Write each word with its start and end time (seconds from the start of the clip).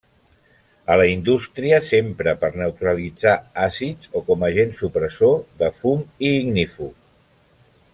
A 0.93 0.95
la 0.99 1.03
indústria 1.09 1.77
s'empra 1.89 2.33
per 2.45 2.49
neutralitzar 2.63 3.35
àcids 3.67 4.11
o 4.21 4.25
com 4.31 4.49
agent 4.51 4.77
supressor 4.83 5.39
de 5.63 5.73
fum 5.83 6.05
i 6.31 6.37
ignífug. 6.43 7.01